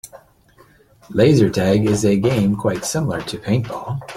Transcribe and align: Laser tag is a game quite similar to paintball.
Laser 1.11 1.51
tag 1.51 1.85
is 1.85 2.03
a 2.05 2.17
game 2.17 2.55
quite 2.55 2.85
similar 2.85 3.21
to 3.21 3.37
paintball. 3.37 3.99